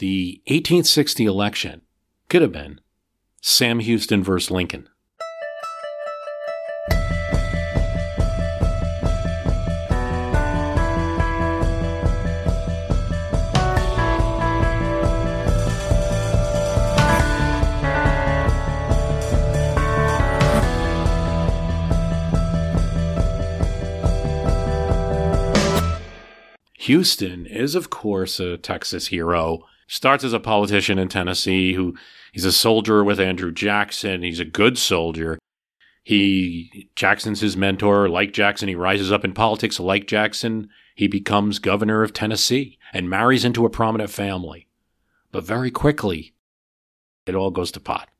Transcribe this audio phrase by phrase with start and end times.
[0.00, 1.82] The 1860 election
[2.30, 2.80] could have been
[3.42, 4.88] Sam Houston versus Lincoln.
[26.78, 29.66] Houston is, of course, a Texas hero.
[29.92, 31.96] Starts as a politician in Tennessee who
[32.32, 34.22] he's a soldier with Andrew Jackson.
[34.22, 35.36] He's a good soldier.
[36.04, 38.08] He Jackson's his mentor.
[38.08, 39.80] Like Jackson, he rises up in politics.
[39.80, 44.68] Like Jackson, he becomes governor of Tennessee and marries into a prominent family.
[45.32, 46.34] But very quickly,
[47.26, 48.10] it all goes to pot.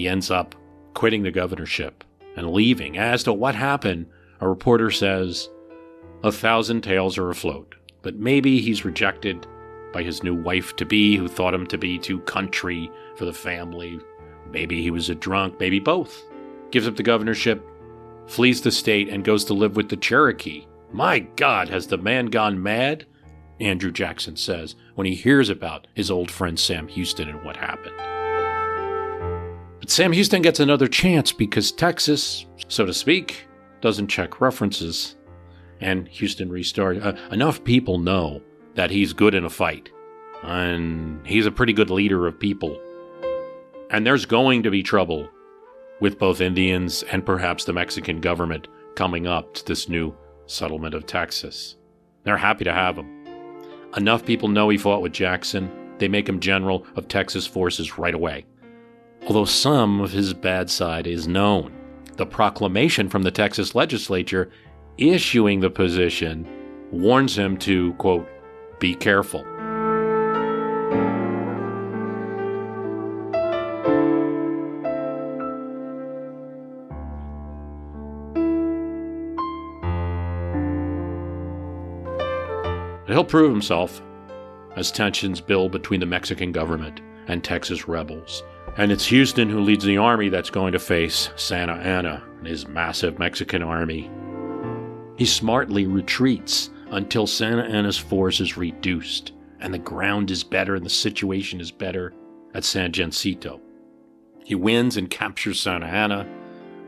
[0.00, 0.54] He ends up
[0.94, 2.96] quitting the governorship and leaving.
[2.96, 4.06] As to what happened,
[4.40, 5.50] a reporter says
[6.24, 9.46] a thousand tales are afloat, but maybe he's rejected
[9.92, 13.32] by his new wife to be, who thought him to be too country for the
[13.34, 14.00] family.
[14.50, 16.24] Maybe he was a drunk, maybe both.
[16.70, 17.62] Gives up the governorship,
[18.26, 20.64] flees the state, and goes to live with the Cherokee.
[20.90, 23.04] My God, has the man gone mad?
[23.60, 28.09] Andrew Jackson says when he hears about his old friend Sam Houston and what happened.
[29.80, 33.46] But Sam Houston gets another chance because Texas, so to speak,
[33.80, 35.16] doesn't check references.
[35.80, 37.02] And Houston restarts.
[37.02, 38.42] Uh, enough people know
[38.74, 39.88] that he's good in a fight.
[40.42, 42.78] And he's a pretty good leader of people.
[43.90, 45.28] And there's going to be trouble
[46.00, 50.14] with both Indians and perhaps the Mexican government coming up to this new
[50.44, 51.76] settlement of Texas.
[52.24, 53.08] They're happy to have him.
[53.96, 58.14] Enough people know he fought with Jackson, they make him general of Texas forces right
[58.14, 58.44] away
[59.26, 61.72] although some of his bad side is known.
[62.16, 64.50] The proclamation from the Texas legislature
[64.98, 66.46] issuing the position
[66.90, 68.28] warns him to, quote,
[68.78, 69.44] be careful.
[83.20, 84.00] he'll prove himself
[84.76, 88.42] as tensions build between the Mexican government and Texas rebels.
[88.76, 92.66] And it's Houston who leads the army that's going to face Santa Anna and his
[92.66, 94.10] massive Mexican army.
[95.16, 100.84] He smartly retreats until Santa Anna's force is reduced and the ground is better and
[100.84, 102.14] the situation is better
[102.54, 103.60] at San Jacinto.
[104.44, 106.26] He wins and captures Santa Anna,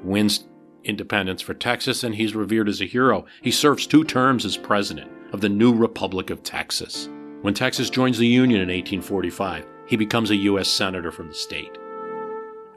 [0.03, 0.49] wins
[0.85, 3.27] independence for Texas, and he's revered as a hero.
[3.43, 7.09] He serves two terms as president of the new Republic of Texas.
[7.43, 10.71] When Texas joins the Union in 1845, he becomes a U.S.
[10.71, 11.77] Senator from the state.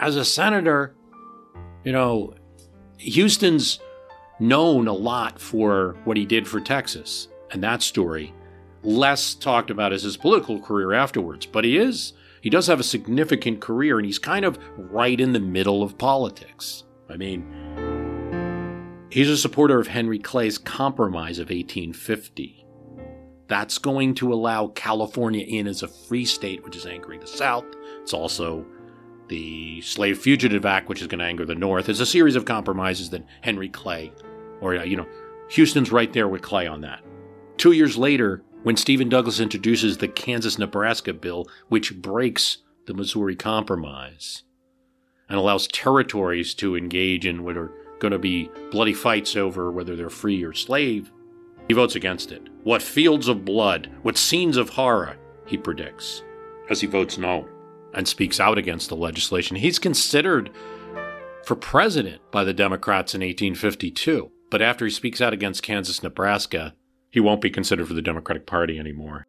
[0.01, 0.93] As a senator,
[1.85, 2.33] you know,
[2.97, 3.79] Houston's
[4.37, 8.33] known a lot for what he did for Texas and that story.
[8.83, 12.11] Less talked about as his political career afterwards, but he is.
[12.41, 15.97] He does have a significant career and he's kind of right in the middle of
[15.97, 16.83] politics.
[17.09, 22.64] I mean, he's a supporter of Henry Clay's Compromise of 1850
[23.47, 27.65] that's going to allow California in as a free state, which is angering the South.
[28.01, 28.65] It's also
[29.27, 31.89] the Slave Fugitive Act, which is going to anger the North.
[31.89, 34.11] It's a series of compromises that Henry Clay,
[34.61, 35.07] or, uh, you know,
[35.49, 37.03] Houston's right there with Clay on that.
[37.57, 42.57] Two years later, when Stephen Douglas introduces the Kansas Nebraska bill, which breaks
[42.87, 44.43] the Missouri Compromise
[45.29, 49.95] and allows territories to engage in what are going to be bloody fights over whether
[49.95, 51.11] they're free or slave,
[51.67, 52.41] he votes against it.
[52.63, 56.23] What fields of blood, what scenes of horror, he predicts,
[56.69, 57.47] as he votes no
[57.93, 59.55] and speaks out against the legislation.
[59.55, 60.51] He's considered
[61.45, 66.75] for president by the Democrats in 1852, but after he speaks out against Kansas Nebraska,
[67.09, 69.25] he won't be considered for the Democratic Party anymore.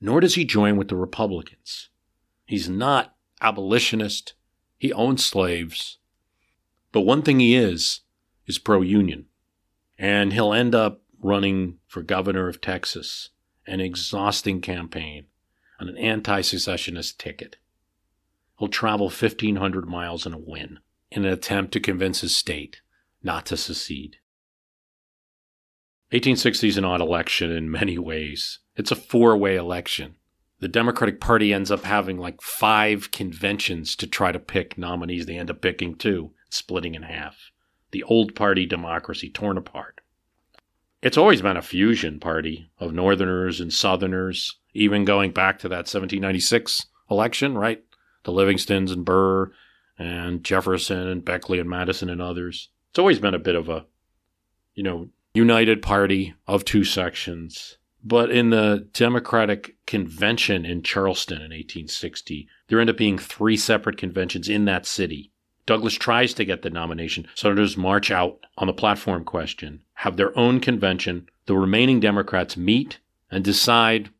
[0.00, 1.90] Nor does he join with the Republicans.
[2.44, 4.34] He's not abolitionist.
[4.78, 5.98] He owns slaves.
[6.92, 8.00] But one thing he is,
[8.46, 9.26] is pro union.
[9.98, 13.30] And he'll end up running for governor of Texas,
[13.66, 15.26] an exhausting campaign
[15.78, 17.56] on an anti secessionist ticket.
[18.58, 20.78] He'll travel 1,500 miles and win
[21.10, 22.80] in an attempt to convince his state
[23.22, 24.16] not to secede.
[26.10, 28.59] 1860 is an odd election in many ways.
[28.76, 30.16] It's a four way election.
[30.60, 35.26] The Democratic Party ends up having like five conventions to try to pick nominees.
[35.26, 37.50] They end up picking two, splitting in half.
[37.92, 40.00] The old party democracy torn apart.
[41.02, 45.88] It's always been a fusion party of Northerners and Southerners, even going back to that
[45.88, 47.82] 1796 election, right?
[48.24, 49.50] The Livingstons and Burr
[49.98, 52.68] and Jefferson and Beckley and Madison and others.
[52.90, 53.86] It's always been a bit of a,
[54.74, 57.78] you know, united party of two sections.
[58.02, 63.98] But in the Democratic convention in Charleston in 1860, there end up being three separate
[63.98, 65.30] conventions in that city.
[65.66, 67.28] Douglas tries to get the nomination.
[67.34, 71.28] Senators march out on the platform question, have their own convention.
[71.46, 72.98] The remaining Democrats meet
[73.30, 74.10] and decide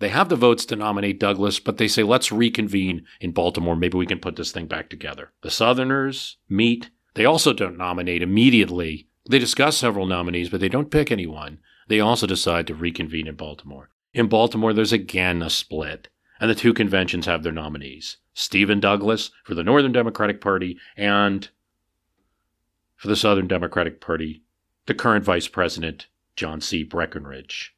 [0.00, 3.76] they have the votes to nominate Douglas, but they say, let's reconvene in Baltimore.
[3.76, 5.32] Maybe we can put this thing back together.
[5.42, 6.90] The Southerners meet.
[7.14, 9.08] They also don't nominate immediately.
[9.28, 11.58] They discuss several nominees, but they don't pick anyone.
[11.88, 13.90] They also decide to reconvene in Baltimore.
[14.14, 16.08] In Baltimore, there's again a split,
[16.40, 21.48] and the two conventions have their nominees Stephen Douglas for the Northern Democratic Party and
[22.96, 24.42] for the Southern Democratic Party,
[24.86, 26.06] the current Vice President,
[26.36, 26.84] John C.
[26.84, 27.74] Breckinridge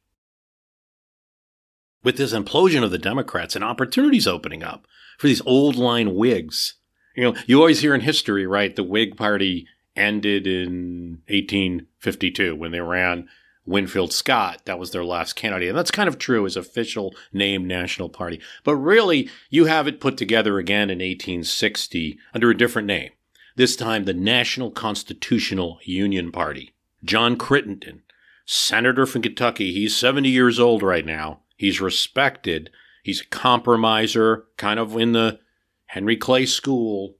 [2.03, 4.87] with this implosion of the Democrats and opportunities opening up
[5.17, 6.75] for these old line Whigs.
[7.15, 8.75] You know, you always hear in history, right?
[8.75, 13.27] The Whig Party ended in 1852 when they ran
[13.65, 14.61] Winfield Scott.
[14.65, 15.69] That was their last candidate.
[15.69, 18.41] And that's kind of true as official name National Party.
[18.63, 23.11] But really, you have it put together again in 1860 under a different name.
[23.55, 26.73] This time, the National Constitutional Union Party.
[27.03, 28.03] John Crittenden,
[28.45, 29.73] senator from Kentucky.
[29.73, 31.39] He's 70 years old right now.
[31.57, 32.69] He's respected.
[33.03, 35.39] He's a compromiser, kind of in the
[35.87, 37.15] Henry Clay school.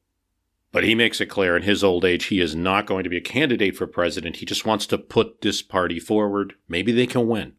[0.72, 3.18] But he makes it clear in his old age he is not going to be
[3.18, 4.38] a candidate for president.
[4.38, 6.54] He just wants to put this party forward.
[6.68, 7.54] Maybe they can win.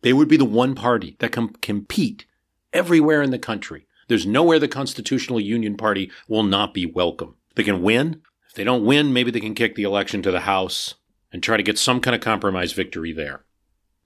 [0.00, 2.26] They would be the one party that can compete
[2.72, 3.86] everywhere in the country.
[4.08, 7.36] There's nowhere the Constitutional Union Party will not be welcome.
[7.54, 8.22] They can win.
[8.48, 10.94] If they don't win, maybe they can kick the election to the House
[11.32, 13.44] and try to get some kind of compromise victory there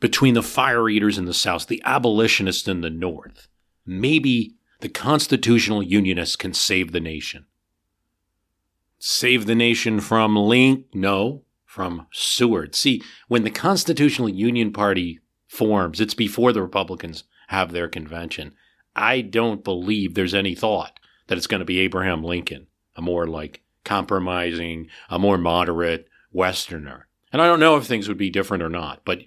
[0.01, 3.49] between the fire eaters in the South, the abolitionists in the North.
[3.85, 7.47] Maybe the constitutional unionists can save the nation.
[8.99, 10.87] Save the nation from Link?
[10.93, 12.75] No, from Seward.
[12.75, 18.55] See, when the Constitutional Union Party forms, it's before the Republicans have their convention.
[18.97, 20.99] I don't believe there's any thought
[21.29, 22.67] that it's going to be Abraham Lincoln,
[22.97, 27.07] a more like compromising, a more moderate Westerner.
[27.33, 29.21] And I don't know if things would be different or not, but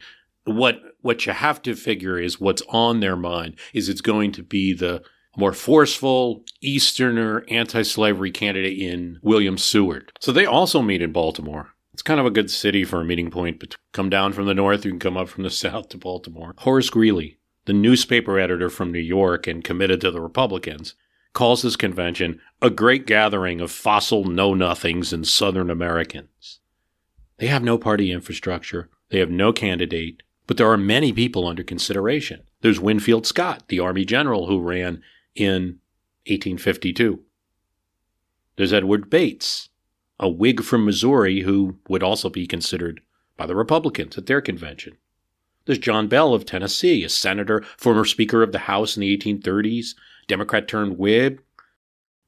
[0.44, 4.44] what what you have to figure is what's on their mind is it's going to
[4.44, 5.04] be the
[5.38, 10.12] more forceful Easterner anti-slavery candidate in William Seward.
[10.20, 11.70] So they also meet in Baltimore.
[11.94, 14.54] It's kind of a good city for a meeting point, but come down from the
[14.54, 16.54] north, you can come up from the south to Baltimore.
[16.60, 20.96] Horace Greeley, the newspaper editor from New York and committed to the Republicans,
[21.34, 26.60] calls this convention a great gathering of fossil know-nothings and Southern Americans.
[27.38, 28.90] They have no party infrastructure.
[29.10, 30.24] They have no candidate.
[30.48, 32.42] But there are many people under consideration.
[32.62, 35.02] There's Winfield Scott, the Army general who ran
[35.36, 35.80] in
[36.28, 37.20] 1852.
[38.56, 39.70] There's Edward Bates,
[40.20, 43.02] a Whig from Missouri who would also be considered
[43.38, 44.98] by the Republicans at their convention.
[45.66, 49.96] There's John Bell of Tennessee, a senator, former Speaker of the House in the 1830s,
[50.28, 51.42] Democrat turned Whig,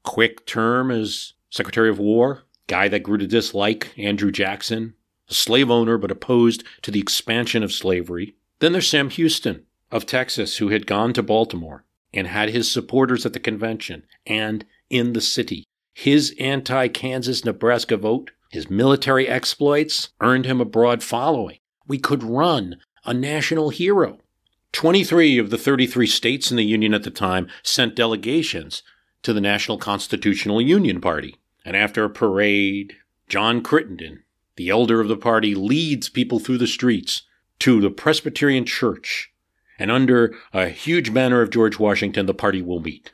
[0.02, 4.94] quick term as Secretary of War, guy that grew to dislike Andrew Jackson,
[5.28, 8.34] a slave owner but opposed to the expansion of slavery.
[8.58, 11.84] Then there's Sam Houston of Texas, who had gone to Baltimore
[12.14, 15.64] and had his supporters at the convention and in the city.
[15.92, 21.58] His anti Kansas Nebraska vote, his military exploits earned him a broad following.
[21.86, 24.18] We could run a national hero.
[24.72, 28.82] 23 of the 33 states in the Union at the time sent delegations
[29.22, 31.36] to the National Constitutional Union Party.
[31.64, 32.94] And after a parade,
[33.28, 34.24] John Crittenden
[34.56, 37.22] the elder of the party leads people through the streets
[37.60, 39.32] to the Presbyterian Church,
[39.78, 43.12] and under a huge banner of George Washington, the party will meet.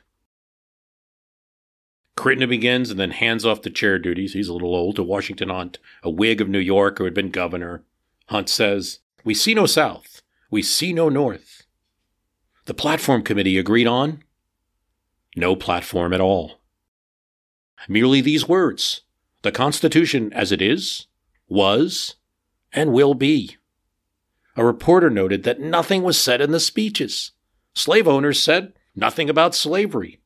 [2.15, 4.33] Crittenden begins and then hands off the chair duties.
[4.33, 7.31] He's a little old to Washington Hunt, a Whig of New York who had been
[7.31, 7.83] governor.
[8.27, 11.63] Hunt says, We see no South, we see no North.
[12.65, 14.23] the platform committee agreed on?
[15.35, 16.59] No platform at all.
[17.87, 19.01] Merely these words
[19.41, 21.07] the Constitution as it is,
[21.47, 22.15] was,
[22.71, 23.57] and will be.
[24.55, 27.31] A reporter noted that nothing was said in the speeches.
[27.73, 30.19] Slave owners said nothing about slavery.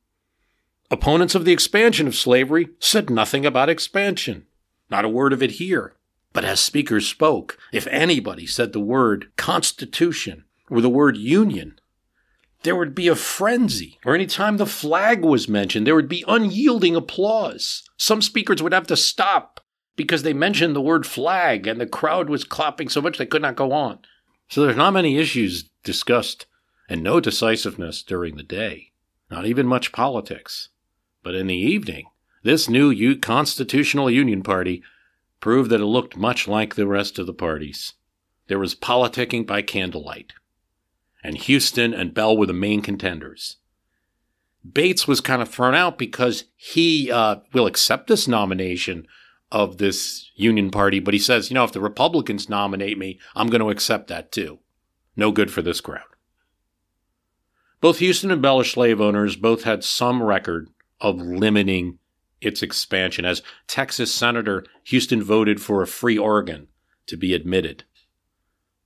[0.90, 4.46] Opponents of the expansion of slavery said nothing about expansion.
[4.90, 5.94] Not a word of it here.
[6.32, 11.78] But as speakers spoke, if anybody said the word Constitution or the word Union,
[12.62, 13.98] there would be a frenzy.
[14.04, 17.84] Or any time the flag was mentioned, there would be unyielding applause.
[17.96, 19.60] Some speakers would have to stop
[19.94, 23.42] because they mentioned the word flag and the crowd was clapping so much they could
[23.42, 24.00] not go on.
[24.48, 26.46] So there's not many issues discussed
[26.88, 28.92] and no decisiveness during the day,
[29.30, 30.68] not even much politics.
[31.22, 32.06] But in the evening,
[32.42, 34.82] this new U- Constitutional Union Party
[35.40, 37.94] proved that it looked much like the rest of the parties.
[38.46, 40.32] There was politicking by candlelight,
[41.24, 43.56] and Houston and Bell were the main contenders.
[44.72, 49.06] Bates was kind of thrown out because he uh, will accept this nomination
[49.52, 53.48] of this Union Party, but he says, you know, if the Republicans nominate me, I'm
[53.48, 54.58] going to accept that too.
[55.16, 56.02] No good for this crowd.
[57.80, 60.68] Both Houston and Bell are slave owners, both had some record
[61.00, 61.98] of limiting
[62.40, 63.24] its expansion.
[63.24, 66.68] As Texas Senator, Houston voted for a free Oregon
[67.06, 67.84] to be admitted.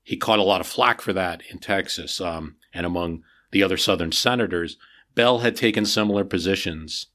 [0.03, 3.77] He caught a lot of flack for that in Texas um, and among the other
[3.77, 4.77] Southern senators.
[5.15, 7.07] Bell had taken similar positions.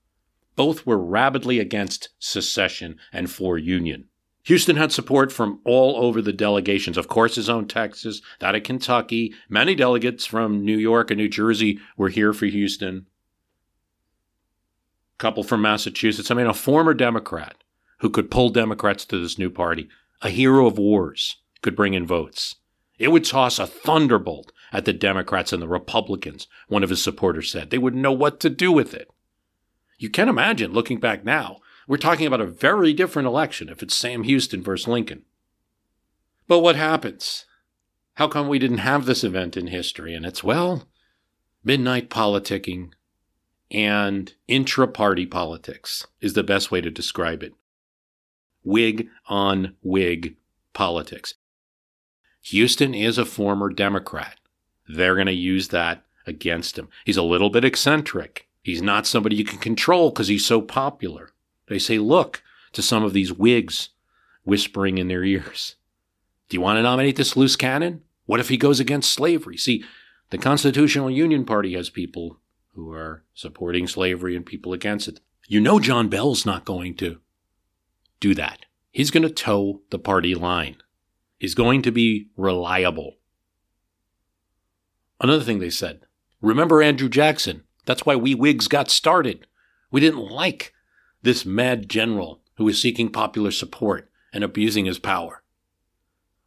[0.56, 4.10] Both were rabidly against secession and for union.
[4.44, 6.98] Houston had support from all over the delegations.
[6.98, 9.34] Of course, his own Texas, that of Kentucky.
[9.50, 13.08] Many delegates from New York and New Jersey were here for Houston.
[15.16, 16.30] A couple from Massachusetts.
[16.30, 17.64] I mean, a former Democrat
[18.00, 19.90] who could pull Democrats to this new party,
[20.22, 22.58] a hero of wars, could bring in votes.
[23.00, 27.52] It would toss a thunderbolt at the Democrats and the Republicans, one of his supporters
[27.52, 27.72] said.
[27.72, 29.10] They wouldn't know what to do with it.
[29.98, 33.96] You can imagine, looking back now, we're talking about a very different election if it's
[33.96, 35.24] Sam Houston versus Lincoln.
[36.48, 37.46] But what happens?
[38.16, 40.14] How come we didn't have this event in history?
[40.14, 40.88] And it's, well,
[41.64, 42.92] midnight politicking
[43.72, 47.54] and intra party politics is the best way to describe it.
[48.64, 50.38] Whig on Whig
[50.74, 51.36] politics.
[52.42, 54.40] Houston is a former Democrat.
[54.88, 56.90] They're going to use that against him.
[57.06, 58.48] He's a little bit eccentric.
[58.66, 61.30] He's not somebody you can control because he's so popular.
[61.68, 62.42] They say, look
[62.74, 63.90] to some of these Whigs
[64.44, 65.76] whispering in their ears.
[66.50, 68.02] Do you want to nominate this loose cannon?
[68.26, 69.56] What if he goes against slavery?
[69.56, 69.86] See,
[70.32, 72.40] the Constitutional Union Party has people
[72.74, 75.20] who are supporting slavery and people against it.
[75.48, 77.20] You know John Bell's not going to
[78.20, 78.66] do that.
[78.90, 80.78] He's going to toe the party line.
[81.38, 83.18] He's going to be reliable.
[85.22, 86.08] Another thing they said
[86.42, 87.62] remember Andrew Jackson.
[87.86, 89.48] That's why we Whigs got started.
[89.92, 90.74] We didn't like
[91.22, 95.44] this mad general who was seeking popular support and abusing his power.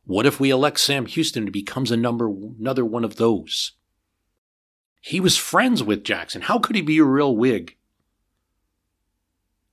[0.04, 3.73] What if we elect Sam Houston and becomes a number, another one of those?
[5.00, 6.42] He was friends with Jackson.
[6.42, 7.76] How could he be a real Whig?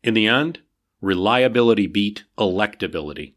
[0.04, 0.60] In the end,
[1.02, 3.34] reliability beat electability.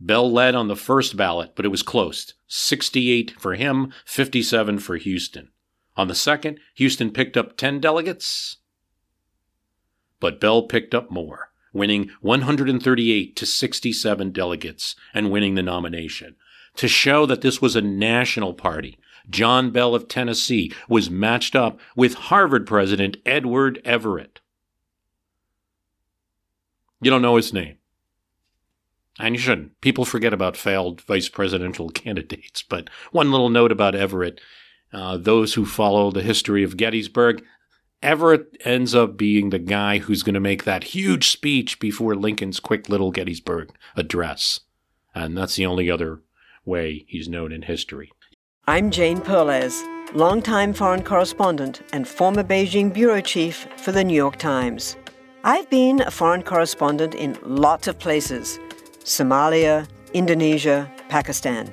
[0.00, 4.96] Bell led on the first ballot, but it was close 68 for him, 57 for
[4.96, 5.50] Houston.
[5.96, 8.58] On the second, Houston picked up 10 delegates,
[10.20, 16.36] but Bell picked up more, winning 138 to 67 delegates and winning the nomination.
[16.76, 21.78] To show that this was a national party, John Bell of Tennessee was matched up
[21.96, 24.40] with Harvard President Edward Everett.
[27.00, 27.76] You don't know his name.
[29.18, 29.80] And you shouldn't.
[29.80, 32.62] People forget about failed vice presidential candidates.
[32.62, 34.40] But one little note about Everett
[34.92, 37.42] uh, those who follow the history of Gettysburg,
[38.02, 42.58] Everett ends up being the guy who's going to make that huge speech before Lincoln's
[42.58, 44.60] quick little Gettysburg address.
[45.14, 46.22] And that's the only other
[46.64, 48.10] way he's known in history.
[48.66, 49.82] I'm Jane Perlez,
[50.14, 54.96] longtime foreign correspondent and former Beijing bureau chief for the New York Times.
[55.44, 58.58] I've been a foreign correspondent in lots of places
[59.04, 61.72] Somalia, Indonesia, Pakistan,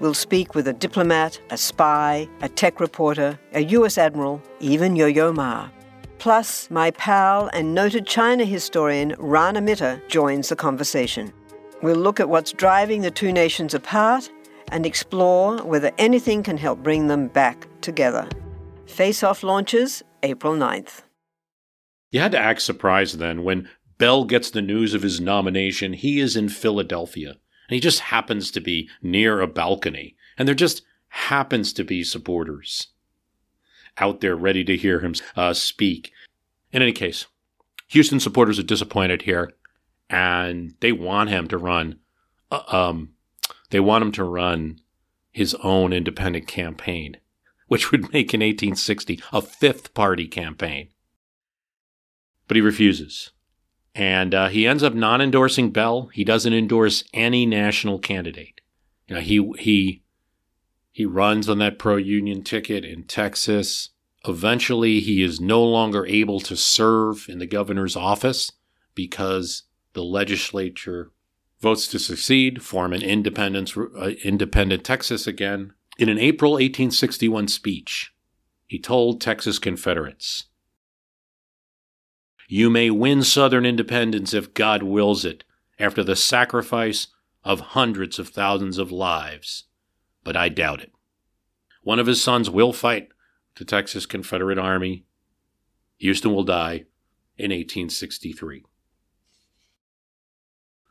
[0.00, 5.06] We'll speak with a diplomat, a spy, a tech reporter, a US admiral, even Yo
[5.06, 5.68] Yo Ma.
[6.18, 11.30] Plus, my pal and noted China historian Rana Mitter joins the conversation.
[11.82, 14.30] We'll look at what's driving the two nations apart
[14.72, 18.26] and explore whether anything can help bring them back together.
[18.86, 21.02] Face Off launches April 9th.
[22.10, 25.92] You had to act surprised then when Bell gets the news of his nomination.
[25.92, 27.34] He is in Philadelphia,
[27.70, 32.02] and he just happens to be near a balcony, and there just happens to be
[32.02, 32.88] supporters
[33.98, 36.10] out there ready to hear him uh, speak.
[36.72, 37.26] In any case,
[37.88, 39.52] Houston supporters are disappointed here,
[40.08, 42.00] and they want him to run.
[42.50, 43.10] Uh, um,
[43.70, 44.80] they want him to run
[45.30, 47.18] his own independent campaign,
[47.68, 50.88] which would make in 1860 a fifth party campaign.
[52.48, 53.30] But he refuses.
[53.94, 56.10] And uh, he ends up not endorsing Bell.
[56.12, 58.60] He doesn't endorse any national candidate.
[59.08, 60.02] You know, he he
[60.92, 63.90] he runs on that pro-union ticket in Texas.
[64.26, 68.52] Eventually, he is no longer able to serve in the governor's office
[68.94, 71.12] because the legislature
[71.60, 75.72] votes to secede, form an independence, uh, independent Texas again.
[75.98, 78.12] In an April 1861 speech,
[78.66, 80.44] he told Texas Confederates,
[82.52, 85.44] You may win Southern independence if God wills it,
[85.78, 87.06] after the sacrifice
[87.44, 89.66] of hundreds of thousands of lives,
[90.24, 90.90] but I doubt it.
[91.84, 93.10] One of his sons will fight
[93.56, 95.04] the Texas Confederate Army.
[95.98, 96.86] Houston will die
[97.38, 98.64] in 1863.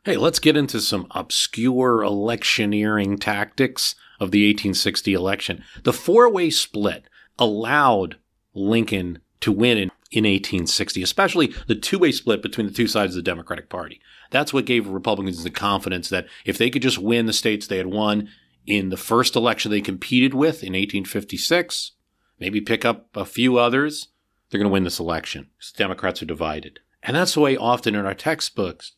[0.06, 5.62] Hey, let's get into some obscure electioneering tactics of the 1860 election.
[5.82, 7.04] The four way split
[7.38, 8.16] allowed
[8.54, 13.12] Lincoln to win in, in 1860, especially the two way split between the two sides
[13.12, 14.00] of the Democratic Party.
[14.30, 17.76] That's what gave Republicans the confidence that if they could just win the states they
[17.76, 18.28] had won
[18.66, 21.92] in the first election they competed with in 1856,
[22.38, 24.08] maybe pick up a few others,
[24.48, 25.48] they're going to win this election.
[25.76, 26.80] Democrats are divided.
[27.02, 28.92] And that's the way often in our textbooks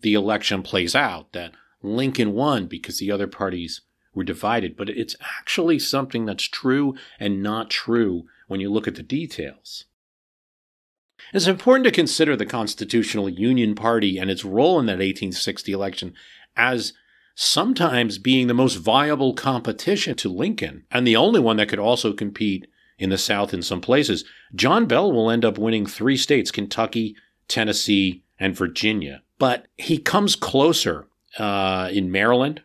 [0.00, 3.80] the election plays out that Lincoln won because the other parties
[4.14, 4.76] were divided.
[4.76, 9.86] But it's actually something that's true and not true when you look at the details.
[11.32, 16.14] It's important to consider the Constitutional Union Party and its role in that 1860 election
[16.56, 16.92] as
[17.34, 22.12] sometimes being the most viable competition to Lincoln and the only one that could also
[22.12, 22.66] compete
[22.98, 24.24] in the South in some places.
[24.54, 27.16] John Bell will end up winning three states Kentucky,
[27.48, 29.22] Tennessee, and Virginia.
[29.38, 31.06] But he comes closer
[31.38, 32.62] uh, in Maryland,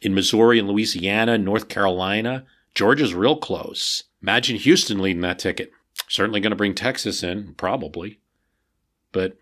[0.00, 2.44] in Missouri and Louisiana, North Carolina.
[2.74, 4.04] Georgia's real close.
[4.22, 5.72] Imagine Houston leading that ticket.
[6.08, 8.20] Certainly going to bring Texas in, probably.
[9.12, 9.36] But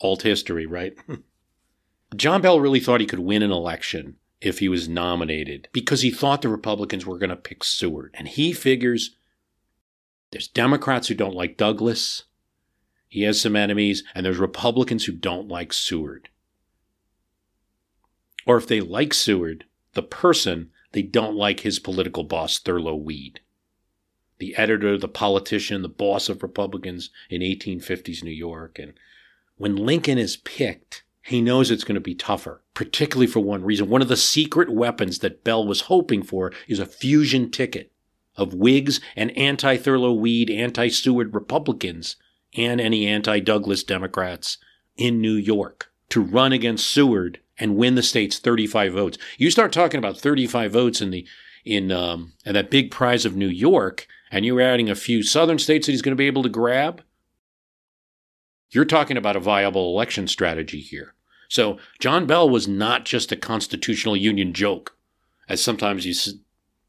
[0.00, 0.94] alt history, right?
[2.16, 6.10] John Bell really thought he could win an election if he was nominated because he
[6.10, 8.14] thought the Republicans were going to pick Seward.
[8.18, 9.16] And he figures
[10.30, 12.24] there's Democrats who don't like Douglas.
[13.08, 16.28] He has some enemies, and there's Republicans who don't like Seward.
[18.46, 23.40] Or if they like Seward, the person, they don't like his political boss, Thurlow Weed,
[24.40, 28.78] the editor, the politician, the boss of Republicans in 1850s New York.
[28.78, 28.94] And
[29.56, 33.88] when Lincoln is picked, he knows it's going to be tougher, particularly for one reason.
[33.88, 37.92] One of the secret weapons that Bell was hoping for is a fusion ticket
[38.36, 42.16] of Whigs and anti Thurlow Weed, anti Seward Republicans
[42.56, 44.58] and any anti Douglas Democrats
[44.96, 49.18] in New York to run against Seward and win the state's 35 votes.
[49.38, 51.26] You start talking about 35 votes in the
[51.64, 55.58] in um, and that big prize of New York, and you're adding a few southern
[55.58, 57.02] states that he's going to be able to grab.
[58.70, 61.14] You're talking about a viable election strategy here.
[61.48, 64.96] So John Bell was not just a constitutional union joke,
[65.48, 66.14] as sometimes you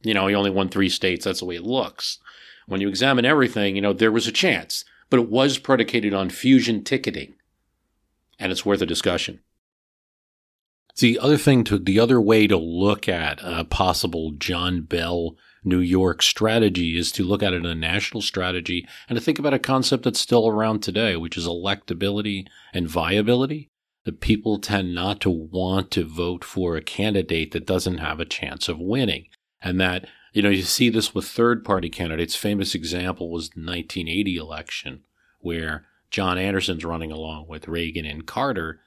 [0.04, 1.25] you know he only won three states.
[1.25, 2.19] That's the way it looks.
[2.67, 6.32] When you examine everything, you know there was a chance but it was predicated on
[6.32, 7.36] fusion ticketing.
[8.39, 9.41] And it's worth a discussion.
[10.97, 15.80] The other thing to the other way to look at a possible John Bell New
[15.80, 19.54] York strategy is to look at it in a national strategy and to think about
[19.54, 23.67] a concept that's still around today, which is electability and viability.
[24.06, 28.26] The people tend not to want to vote for a candidate that doesn't have a
[28.26, 29.28] chance of winning.
[29.62, 32.36] And that you know, you see this with third party candidates.
[32.36, 35.04] Famous example was the 1980 election
[35.39, 38.80] where John Anderson's running along with Reagan and Carter.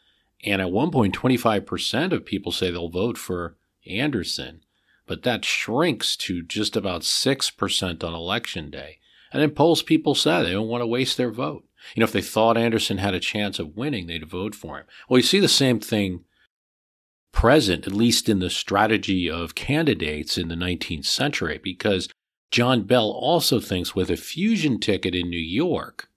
[0.45, 3.57] And at one point, 25% of people say they'll vote for
[3.87, 4.63] Anderson,
[5.07, 8.99] but that shrinks to just about 6% on election day.
[9.33, 11.65] And in polls, people say they don't want to waste their vote.
[11.95, 14.87] You know, if they thought Anderson had a chance of winning, they'd vote for him.
[15.09, 16.25] Well, you see the same thing
[17.33, 22.09] present, at least in the strategy of candidates in the 19th century, because
[22.51, 26.09] John Bell also thinks with a fusion ticket in New York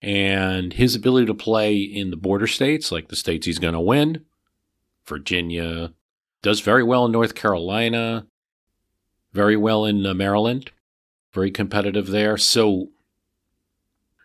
[0.00, 3.80] and his ability to play in the border states, like the states he's going to
[3.80, 4.24] win,
[5.04, 5.92] Virginia,
[6.42, 8.26] does very well in North Carolina,
[9.32, 10.70] very well in uh, Maryland,
[11.32, 12.36] very competitive there.
[12.36, 12.88] So,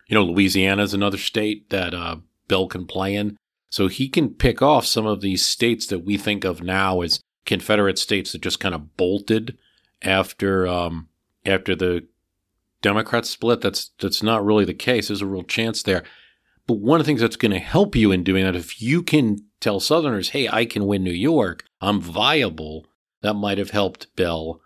[0.08, 3.38] you know, Louisiana is another state that uh, Bell can play in.
[3.70, 7.20] So he can pick off some of these states that we think of now as
[7.46, 9.58] Confederate states that just kind of bolted
[10.02, 11.08] after um,
[11.46, 12.08] after the
[12.82, 13.62] Democrats split.
[13.62, 15.08] That's that's not really the case.
[15.08, 16.04] There's a real chance there.
[16.66, 19.04] But one of the things that's going to help you in doing that, if you
[19.04, 21.66] can tell Southerners, "Hey, I can win New York.
[21.82, 22.88] I'm viable,"
[23.22, 24.62] that might have helped Bell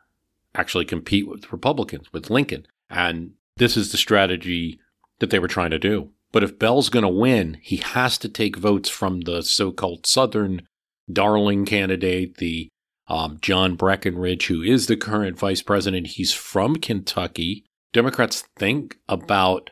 [0.54, 2.68] actually compete with Republicans, with Lincoln.
[2.90, 4.80] And this is the strategy
[5.20, 6.12] that they were trying to do.
[6.32, 10.06] But if Bell's going to win, he has to take votes from the so called
[10.06, 10.68] Southern
[11.12, 12.70] darling candidate, the
[13.08, 16.08] um, John Breckinridge, who is the current vice president.
[16.08, 17.64] He's from Kentucky.
[17.94, 19.70] Democrats think about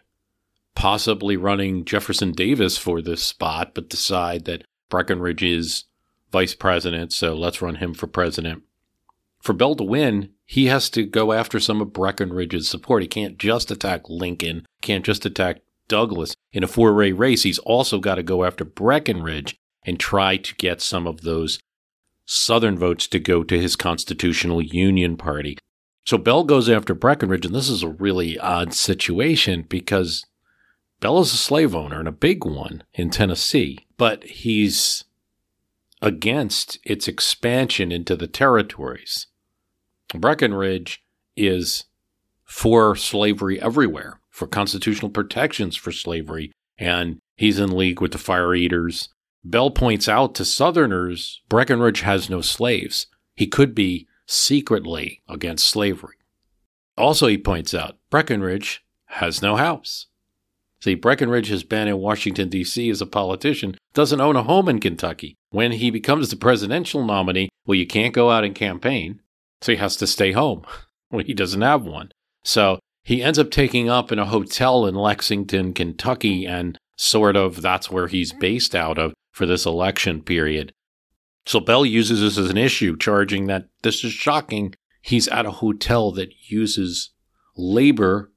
[0.75, 5.85] possibly running Jefferson Davis for this spot, but decide that Breckinridge is
[6.31, 8.63] vice president, so let's run him for president.
[9.41, 13.01] For Bell to win, he has to go after some of Breckinridge's support.
[13.01, 16.35] He can't just attack Lincoln, can't just attack Douglas.
[16.51, 20.55] In a four way race, he's also got to go after Breckinridge and try to
[20.55, 21.59] get some of those
[22.25, 25.57] Southern votes to go to his constitutional Union party.
[26.05, 30.25] So Bell goes after Breckinridge, and this is a really odd situation because
[31.05, 35.03] Bell is a slave owner and a big one in Tennessee, but he's
[36.01, 39.27] against its expansion into the territories.
[40.15, 41.03] Breckinridge
[41.37, 41.83] is
[42.43, 48.55] for slavery everywhere, for constitutional protections for slavery, and he's in league with the fire
[48.55, 49.09] eaters.
[49.43, 53.05] Bell points out to Southerners Breckinridge has no slaves.
[53.35, 56.17] He could be secretly against slavery.
[56.97, 60.07] Also, he points out Breckinridge has no house.
[60.85, 62.91] See, Breckinridge has been in Washington, D.C.
[62.91, 65.33] as a politician, doesn't own a home in Kentucky.
[65.49, 69.19] When he becomes the presidential nominee, well, you can't go out and campaign,
[69.61, 70.63] so he has to stay home.
[71.11, 72.11] Well, he doesn't have one.
[72.43, 77.61] So he ends up taking up in a hotel in Lexington, Kentucky, and sort of
[77.61, 80.71] that's where he's based out of for this election period.
[81.45, 84.73] So Bell uses this as an issue, charging that this is shocking.
[85.01, 87.11] He's at a hotel that uses
[87.55, 88.31] labor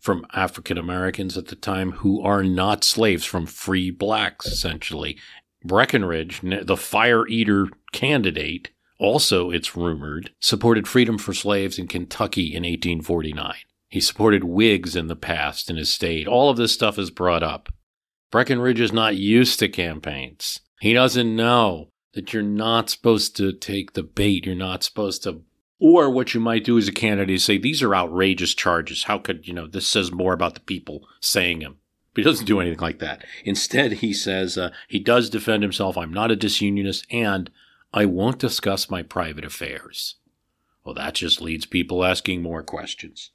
[0.00, 5.16] from African Americans at the time who are not slaves, from free blacks, essentially.
[5.64, 12.64] Breckinridge, the fire eater candidate, also, it's rumored, supported freedom for slaves in Kentucky in
[12.64, 13.54] 1849.
[13.88, 16.28] He supported Whigs in the past in his state.
[16.28, 17.72] All of this stuff is brought up.
[18.30, 20.60] Breckinridge is not used to campaigns.
[20.80, 24.44] He doesn't know that you're not supposed to take the bait.
[24.44, 25.42] You're not supposed to.
[25.80, 29.04] Or what you might do as a candidate is say, these are outrageous charges.
[29.04, 31.78] How could, you know, this says more about the people saying them.
[32.12, 33.24] But he doesn't do anything like that.
[33.44, 35.96] Instead, he says uh, he does defend himself.
[35.96, 37.50] I'm not a disunionist and
[37.94, 40.16] I won't discuss my private affairs.
[40.84, 43.30] Well, that just leads people asking more questions.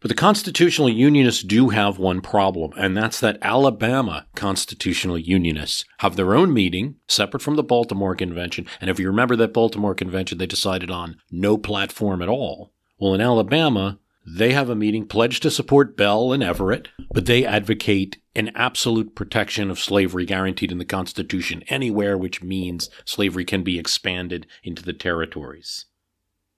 [0.00, 6.14] But the constitutional unionists do have one problem, and that's that Alabama constitutional unionists have
[6.14, 8.66] their own meeting separate from the Baltimore Convention.
[8.80, 12.72] And if you remember that Baltimore Convention, they decided on no platform at all.
[12.98, 17.44] Well, in Alabama, they have a meeting pledged to support Bell and Everett, but they
[17.44, 23.64] advocate an absolute protection of slavery guaranteed in the Constitution anywhere, which means slavery can
[23.64, 25.86] be expanded into the territories.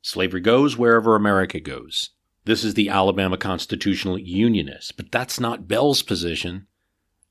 [0.03, 2.11] Slavery goes wherever America goes.
[2.51, 6.67] This is the Alabama Constitutional Unionists, but that's not Bell's position,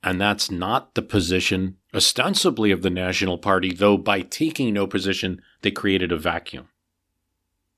[0.02, 5.42] and that's not the position ostensibly of the National Party, though by taking no position,
[5.62, 6.70] they created a vacuum.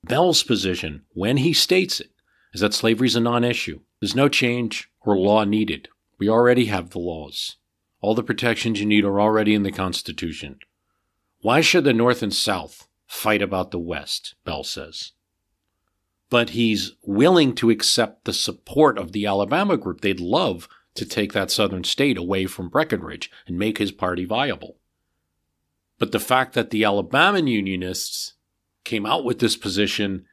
[0.04, 2.12] Bell's position, when he states it,
[2.54, 3.80] is that slavery is a non issue.
[4.00, 5.90] There's no change or law needed.
[6.20, 7.56] We already have the laws.
[8.02, 10.60] All the protections you need are already in the Constitution.
[11.40, 14.36] Why should the North and South fight about the West?
[14.46, 15.14] Bell says
[16.32, 20.00] but he's willing to accept the support of the Alabama group.
[20.00, 24.78] They'd love to take that southern state away from Breckinridge and make his party viable.
[26.00, 28.36] But the fact that the Alabama Unionists
[28.86, 30.26] came out with this position,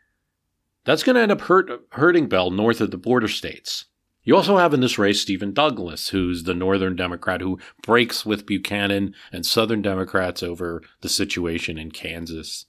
[0.85, 3.87] that's going to end up hurt, hurting Bell north of the border states.
[4.23, 8.47] You also have in this race Stephen Douglas, who's the Northern Democrat who breaks with
[8.47, 12.67] Buchanan and Southern Democrats over the situation in Kansas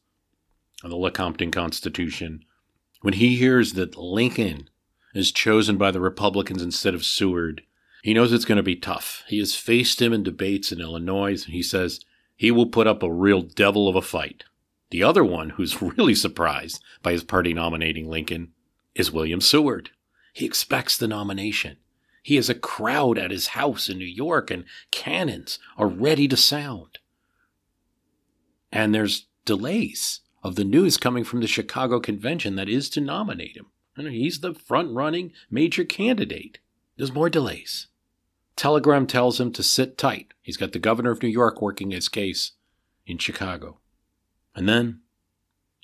[0.81, 2.43] and the Lecompton Constitution
[3.01, 4.69] when he hears that Lincoln
[5.13, 7.63] is chosen by the Republicans instead of Seward,
[8.03, 9.23] he knows it's going to be tough.
[9.27, 11.99] He has faced him in debates in Illinois, and he says
[12.35, 14.43] he will put up a real devil of a fight.
[14.91, 18.53] The other one, who's really surprised by his party nominating Lincoln,
[18.95, 19.91] is William Seward.
[20.33, 21.77] He expects the nomination.
[22.23, 26.37] He has a crowd at his house in New York, and cannons are ready to
[26.37, 26.99] sound.
[28.71, 33.57] And there's delays of the news coming from the Chicago convention that is to nominate
[33.57, 33.67] him.
[33.97, 36.59] He's the front running major candidate.
[36.95, 37.87] There's more delays.
[38.55, 40.33] Telegram tells him to sit tight.
[40.41, 42.53] He's got the governor of New York working his case
[43.05, 43.79] in Chicago.
[44.55, 45.01] And then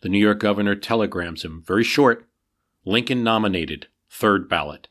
[0.02, 2.28] the New York governor telegrams him, very short
[2.86, 4.88] Lincoln nominated, third ballot.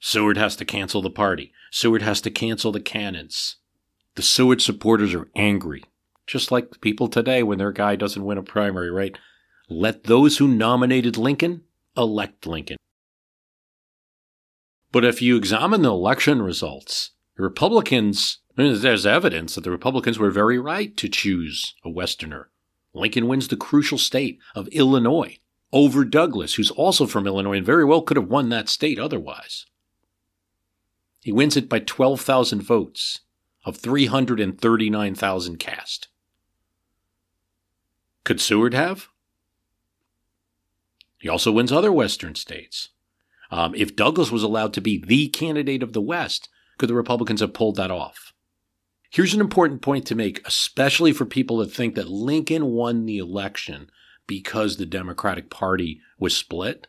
[0.00, 1.52] Seward has to cancel the party.
[1.70, 3.56] Seward has to cancel the cannons.
[4.14, 5.84] The Seward supporters are angry,
[6.28, 9.18] just like people today when their guy doesn't win a primary, right?
[9.68, 11.64] Let those who nominated Lincoln
[11.96, 12.76] elect Lincoln.
[14.92, 20.30] But if you examine the election results, the Republicans, there's evidence that the Republicans were
[20.30, 22.50] very right to choose a Westerner.
[22.94, 25.38] Lincoln wins the crucial state of Illinois
[25.72, 29.66] over Douglas, who's also from Illinois and very well could have won that state otherwise.
[31.20, 33.20] He wins it by 12,000 votes
[33.66, 36.08] of 339,000 cast.
[38.28, 39.08] Could Seward have?
[41.18, 42.90] He also wins other Western states.
[43.50, 47.40] Um, if Douglas was allowed to be the candidate of the West, could the Republicans
[47.40, 48.34] have pulled that off?
[49.08, 53.16] Here's an important point to make, especially for people that think that Lincoln won the
[53.16, 53.88] election
[54.26, 56.86] because the Democratic Party was split.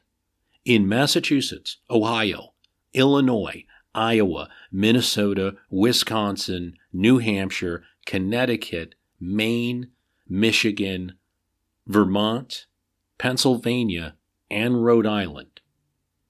[0.65, 2.51] In Massachusetts, Ohio,
[2.93, 3.63] Illinois,
[3.95, 9.91] Iowa, Minnesota, Wisconsin, New Hampshire, Connecticut, Maine,
[10.27, 11.13] Michigan,
[11.89, 12.67] Vermont,
[13.17, 14.15] Pennsylvania,
[14.51, 15.59] and Rhode Island.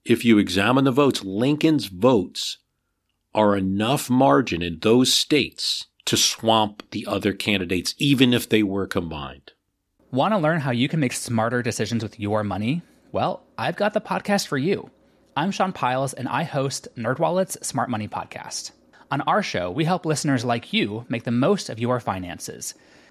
[0.06, 2.60] If you examine the votes, Lincoln's votes
[3.36, 8.88] are enough margin in those states to swamp the other candidates, even if they were
[8.88, 9.52] combined.
[10.12, 12.82] Want to learn how you can make smarter decisions with your money?
[13.12, 14.90] Well, I've got the podcast for you.
[15.36, 18.72] I'm Sean Pyles, and I host NerdWallet's Smart Money Podcast.
[19.12, 22.76] On our show, we help listeners like you make the most of your finances.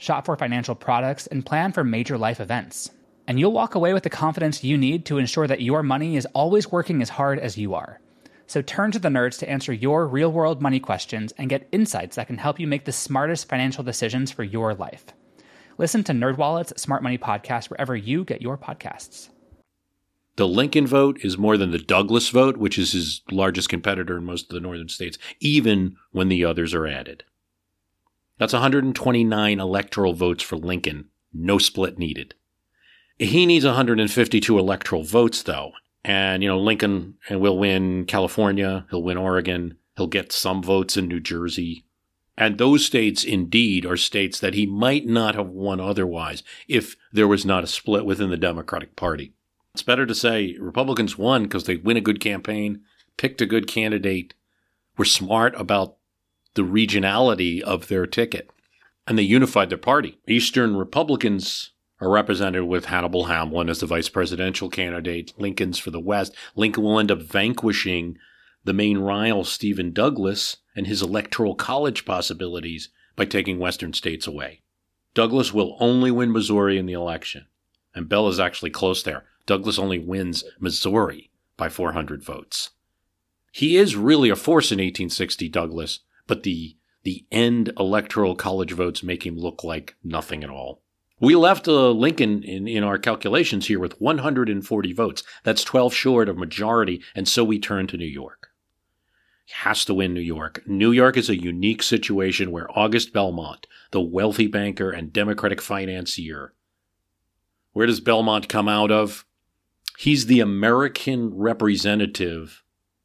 [0.00, 2.90] shop for financial products, and plan for major life events.
[3.28, 6.26] And you'll walk away with the confidence you need to ensure that your money is
[6.34, 8.00] always working as hard as you are.
[8.48, 12.16] So turn to the nerds to answer your real world money questions and get insights
[12.16, 15.04] that can help you make the smartest financial decisions for your life.
[15.78, 19.28] Listen to NerdWallet's Smart Money Podcast wherever you get your podcasts.
[20.36, 24.24] The Lincoln vote is more than the Douglas vote, which is his largest competitor in
[24.24, 27.24] most of the northern states, even when the others are added.
[28.40, 32.34] That's 129 electoral votes for Lincoln, no split needed.
[33.18, 35.72] He needs 152 electoral votes, though.
[36.02, 40.96] And, you know, Lincoln eh, will win California, he'll win Oregon, he'll get some votes
[40.96, 41.84] in New Jersey.
[42.38, 47.28] And those states, indeed, are states that he might not have won otherwise if there
[47.28, 49.34] was not a split within the Democratic Party.
[49.74, 52.80] It's better to say Republicans won because they win a good campaign,
[53.18, 54.32] picked a good candidate,
[54.96, 55.98] were smart about
[56.54, 58.50] the regionality of their ticket,
[59.06, 60.18] and they unified their party.
[60.26, 66.00] Eastern Republicans are represented with Hannibal Hamlin as the vice presidential candidate, Lincoln's for the
[66.00, 66.34] West.
[66.56, 68.16] Lincoln will end up vanquishing
[68.64, 74.62] the main rival, Stephen Douglas, and his electoral college possibilities by taking Western states away.
[75.14, 77.46] Douglas will only win Missouri in the election,
[77.94, 79.24] and Bell is actually close there.
[79.46, 82.70] Douglas only wins Missouri by 400 votes.
[83.52, 89.02] He is really a force in 1860, Douglas, but the the end electoral college votes
[89.02, 90.82] make him look like nothing at all.
[91.18, 95.22] We left uh, Lincoln in, in our calculations here with 140 votes.
[95.44, 98.48] That's 12 short of majority, and so we turn to New York.
[99.44, 100.62] He has to win New York.
[100.66, 106.54] New York is a unique situation where August Belmont, the wealthy banker and Democratic financier,
[107.72, 109.26] where does Belmont come out of?
[109.98, 112.62] He's the American representative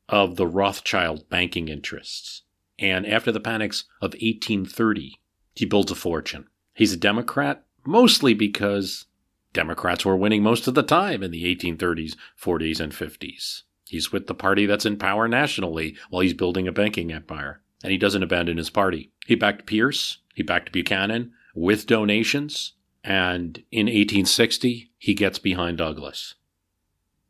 [0.07, 2.43] of the Rothschild banking interests.
[2.77, 5.19] And after the panics of 1830,
[5.53, 6.47] he builds a fortune.
[6.73, 9.05] He's a Democrat, mostly because
[9.53, 13.61] Democrats were winning most of the time in the 1830s, 40s, and 50s.
[13.87, 17.61] He's with the party that's in power nationally while he's building a banking empire.
[17.83, 19.11] And he doesn't abandon his party.
[19.25, 26.35] He backed Pierce, he backed Buchanan with donations, and in 1860, he gets behind Douglas.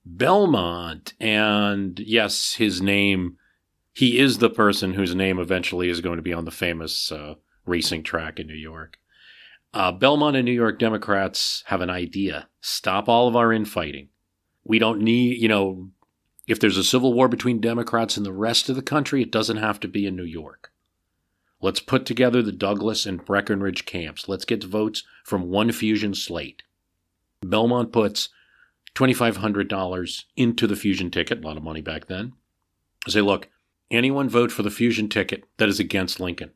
[0.05, 1.13] Belmont.
[1.19, 3.38] And yes, his name,
[3.95, 7.36] he is the person whose name eventually is going to be on the famous uh,
[7.65, 8.97] racing track in New York.
[9.73, 14.10] Uh, Belmont and New York Democrats have an idea stop all of our infighting.
[14.65, 15.91] We don't need, you know,
[16.45, 19.58] if there's a civil war between Democrats and the rest of the country, it doesn't
[19.58, 20.73] have to be in New York.
[21.62, 24.27] Let's put together the Douglas and Breckinridge camps.
[24.27, 26.63] Let's get votes from one fusion slate.
[27.41, 28.27] Belmont puts
[28.93, 32.34] $2,500 into the fusion ticket, a lot of money back then.
[33.08, 33.47] Say, look,
[33.91, 36.52] anyone vote for the fusion ticket that is against Lincoln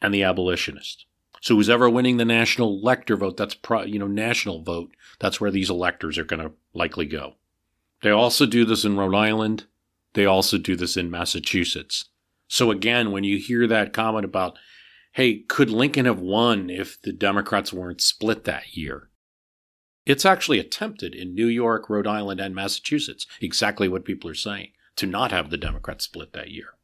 [0.00, 1.06] and the abolitionists.
[1.40, 4.94] So who's ever winning the national elector vote, that's pro, you know national vote.
[5.20, 7.34] That's where these electors are going to likely go.
[8.02, 9.64] They also do this in Rhode Island.
[10.14, 12.06] They also do this in Massachusetts.
[12.48, 14.56] So again, when you hear that comment about,
[15.12, 19.10] hey, could Lincoln have won if the Democrats weren't split that year?
[20.06, 24.72] It's actually attempted in New York, Rhode Island, and Massachusetts, exactly what people are saying,
[24.96, 26.74] to not have the Democrats split that year.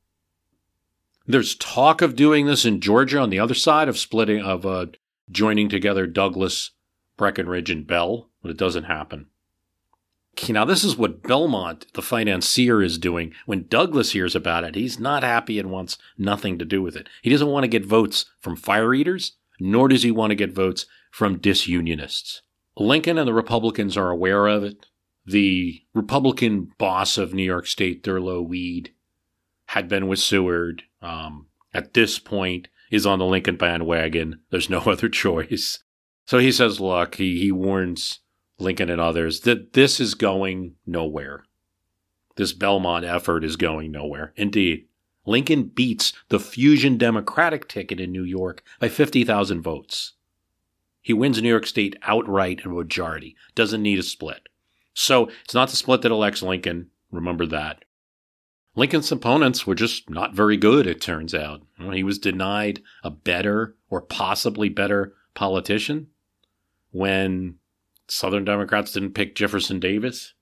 [1.26, 4.86] There's talk of doing this in Georgia on the other side of splitting, of uh,
[5.30, 6.72] joining together Douglas,
[7.16, 9.26] Breckinridge, and Bell, but it doesn't happen.
[10.48, 13.34] Now, this is what Belmont, the financier, is doing.
[13.46, 17.08] When Douglas hears about it, he's not happy and wants nothing to do with it.
[17.20, 20.52] He doesn't want to get votes from fire eaters, nor does he want to get
[20.52, 22.40] votes from disunionists.
[22.76, 24.86] Lincoln and the Republicans are aware of it.
[25.26, 28.92] The Republican boss of New York State, Thurlow Weed,
[29.66, 30.84] had been with Seward.
[31.02, 34.40] Um, at this point, is on the Lincoln bandwagon.
[34.50, 35.82] There's no other choice.
[36.26, 38.20] So he says, look, he, he warns
[38.58, 41.44] Lincoln and others, that this is going nowhere.
[42.36, 44.32] This Belmont effort is going nowhere.
[44.36, 44.86] Indeed,
[45.26, 50.12] Lincoln beats the Fusion Democratic ticket in New York by 50,000 votes.
[51.02, 54.48] He wins New York State outright and majority, doesn't need a split.
[54.94, 56.90] So it's not the split that elects Lincoln.
[57.10, 57.84] Remember that.
[58.76, 61.62] Lincoln's opponents were just not very good, it turns out.
[61.92, 66.08] He was denied a better or possibly better politician
[66.92, 67.56] when
[68.06, 70.34] Southern Democrats didn't pick Jefferson Davis.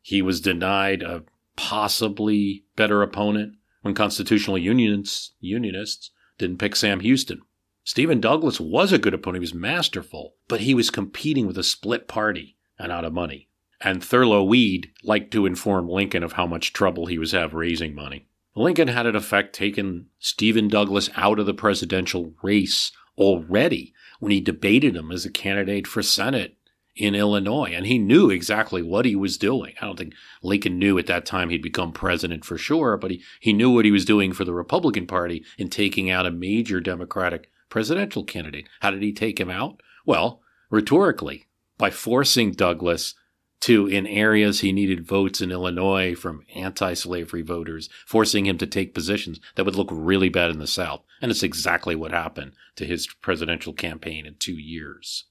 [0.00, 1.24] He was denied a
[1.56, 7.42] possibly better opponent when constitutional unionists, unionists didn't pick Sam Houston.
[7.82, 9.42] Stephen Douglas was a good opponent.
[9.42, 13.48] He was masterful, but he was competing with a split party and out of money.
[13.80, 17.94] And Thurlow Weed liked to inform Lincoln of how much trouble he was having raising
[17.94, 18.26] money.
[18.54, 24.40] Lincoln had in effect taken Stephen Douglas out of the presidential race already when he
[24.40, 26.56] debated him as a candidate for Senate
[26.96, 29.74] in Illinois, and he knew exactly what he was doing.
[29.80, 33.22] I don't think Lincoln knew at that time he'd become president for sure, but he,
[33.40, 36.80] he knew what he was doing for the Republican Party in taking out a major
[36.80, 38.66] Democratic presidential candidate.
[38.80, 39.82] How did he take him out?
[40.06, 43.14] Well, rhetorically, by forcing Douglas
[43.60, 48.66] to, in areas he needed votes in Illinois from anti slavery voters, forcing him to
[48.66, 51.02] take positions that would look really bad in the South.
[51.20, 55.24] And it's exactly what happened to his presidential campaign in two years.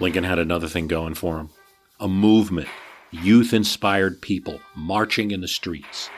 [0.00, 1.50] Lincoln had another thing going for him
[2.00, 2.68] a movement,
[3.10, 6.10] youth inspired people marching in the streets.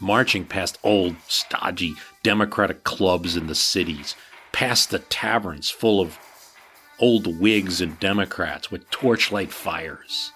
[0.00, 4.14] Marching past old, stodgy Democratic clubs in the cities,
[4.52, 6.18] past the taverns full of
[6.98, 10.32] old Whigs and Democrats with torchlight fires.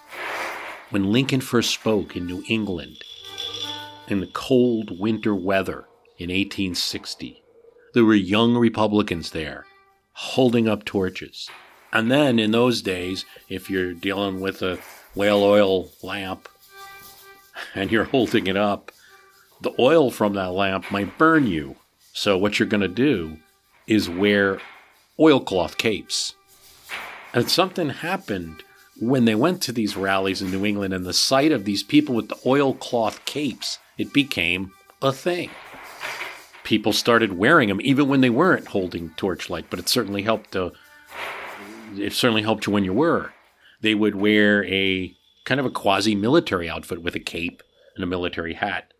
[0.89, 3.03] When Lincoln first spoke in New England,
[4.07, 5.85] in the cold winter weather
[6.17, 7.41] in 1860.
[7.93, 9.65] There were young Republicans there
[10.13, 11.49] holding up torches.
[11.91, 14.79] And then in those days, if you're dealing with a
[15.13, 16.49] whale oil lamp
[17.75, 18.91] and you're holding it up,
[19.61, 21.75] the oil from that lamp might burn you.
[22.13, 23.37] So what you're going to do
[23.87, 24.59] is wear
[25.19, 26.35] oilcloth capes.
[27.33, 28.63] And something happened
[28.99, 32.15] when they went to these rallies in New England and the sight of these people
[32.15, 35.49] with the oilcloth capes it became a thing.
[36.63, 40.71] People started wearing them even when they weren't holding torchlight, but it certainly helped to
[41.95, 43.31] it certainly helped you when you were.
[43.81, 47.61] They would wear a kind of a quasi military outfit with a cape
[47.95, 48.93] and a military hat.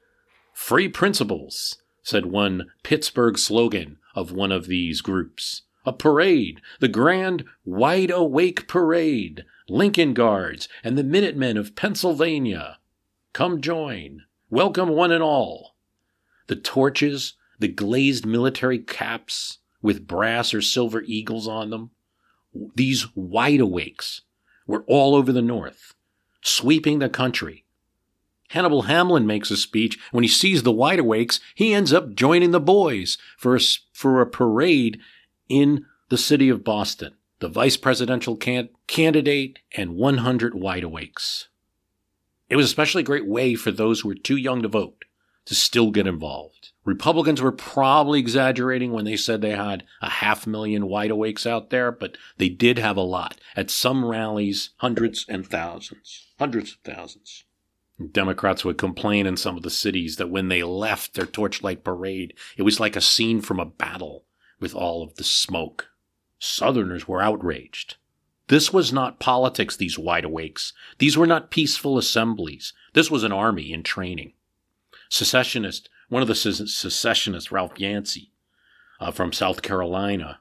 [0.56, 5.64] Free principles, said one Pittsburgh slogan of one of these groups.
[5.86, 12.80] A parade, the grand wide awake parade, Lincoln Guards and the Minutemen of Pennsylvania.
[13.34, 14.24] Come join.
[14.49, 15.76] Welcome, one and all.
[16.47, 21.91] The torches, the glazed military caps with brass or silver eagles on them,
[22.76, 24.22] these wide awakes
[24.66, 25.93] were all over the North.
[26.41, 27.64] sweeping the country.
[28.56, 29.99] Hannibal Hamlin makes a speech.
[30.14, 33.60] When he sees the wide awakes, he ends up joining the boys for a,
[33.91, 34.97] for a parade
[35.49, 37.16] in the city of Boston.
[37.39, 41.49] The vice presidential can- candidate and 100 wide awakes.
[42.47, 45.03] It was especially a great way for those who were too young to vote
[45.47, 46.72] to still get involved.
[46.86, 51.72] Republicans were probably exaggerating when they said they had a half million wide awakes out
[51.72, 53.36] there, but they did have a lot.
[53.56, 56.28] At some rallies, hundreds and thousands.
[56.39, 57.45] Hundreds of thousands.
[58.12, 62.34] Democrats would complain in some of the cities that when they left their torchlight parade,
[62.58, 64.26] it was like a scene from a battle
[64.60, 65.89] with all of the smoke.
[66.38, 67.96] Southerners were outraged.
[68.48, 70.74] This was not politics, these wide awakes.
[71.00, 72.74] These were not peaceful assemblies.
[72.93, 74.34] This was an army in training.
[75.10, 78.32] Secessionist, one of the secessionists, Ralph Yancey,
[79.00, 80.39] uh, from South Carolina,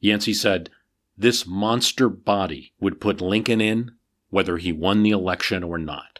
[0.00, 0.70] Yancey said,
[1.16, 3.92] This monster body would put Lincoln in
[4.28, 6.13] whether he won the election or not.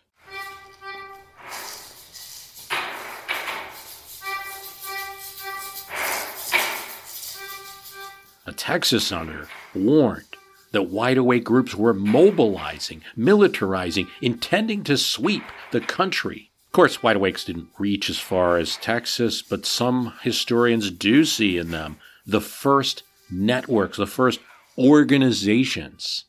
[8.46, 10.36] A Texas senator warned
[10.72, 16.50] that wide awake groups were mobilizing, militarizing, intending to sweep the country.
[16.66, 21.56] Of course, wide awakes didn't reach as far as Texas, but some historians do see
[21.56, 24.40] in them the first networks, the first
[24.76, 26.24] organizations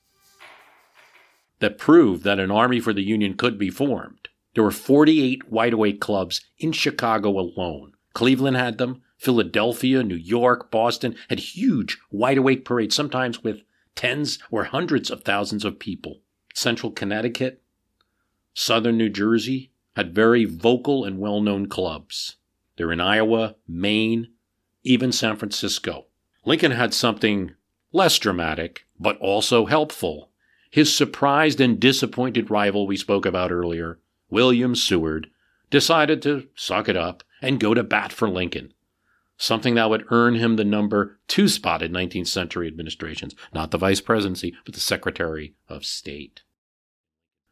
[1.60, 4.30] that proved that an army for the Union could be formed.
[4.54, 7.94] There were 48 wide awake clubs in Chicago alone.
[8.14, 9.02] Cleveland had them.
[9.18, 13.62] Philadelphia, New York, Boston had huge wide awake parades, sometimes with
[13.96, 16.22] tens or hundreds of thousands of people.
[16.54, 17.62] Central Connecticut,
[18.54, 22.36] southern New Jersey had very vocal and well known clubs.
[22.78, 24.28] They're in Iowa, Maine,
[24.84, 26.06] even San Francisco.
[26.46, 27.52] Lincoln had something
[27.92, 30.30] less dramatic, but also helpful.
[30.70, 34.00] His surprised and disappointed rival we spoke about earlier,
[34.30, 35.30] William Seward,
[35.70, 38.74] decided to suck it up and go to bat for Lincoln
[39.38, 43.78] something that would earn him the number two spot in 19th century administrations, not the
[43.78, 46.42] vice presidency, but the Secretary of State.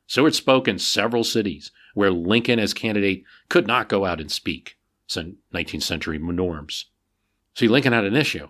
[0.08, 4.78] Seward spoke in several cities where Lincoln as candidate could not go out and speak,
[5.10, 6.86] 19th century norms.
[7.56, 8.50] See, Lincoln had an issue.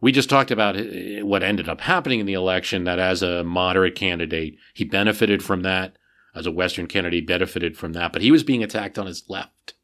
[0.00, 3.22] We just talked about eh, eh, what ended up happening in the election, that as
[3.22, 5.96] a moderate candidate, he benefited from that.
[6.32, 9.74] As a Western candidate, benefited from that, but he was being attacked on his left.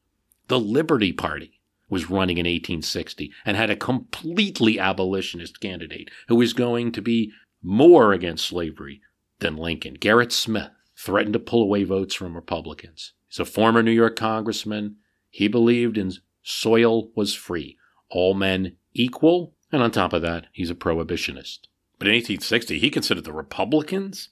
[0.46, 1.55] The Liberty Party
[1.88, 7.32] was running in 1860 and had a completely abolitionist candidate who was going to be
[7.62, 9.00] more against slavery
[9.38, 9.96] than Lincoln.
[9.96, 13.12] Gerrit Smith threatened to pull away votes from Republicans.
[13.28, 14.96] He's a former New York congressman.
[15.30, 16.12] He believed in
[16.42, 17.76] soil was free,
[18.08, 21.60] all men equal, and on top of that, he's a prohibitionist.
[21.98, 24.30] But in 1860, he considered the Republicans